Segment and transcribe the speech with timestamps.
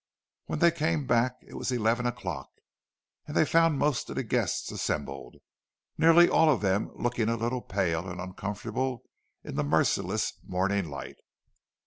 [0.47, 2.49] When they came back it was eleven o'clock,
[3.27, 5.35] and they found most of the guests assembled,
[5.95, 9.03] nearly all of them looking a little pale and uncomfortable
[9.43, 11.17] in the merciless morning light.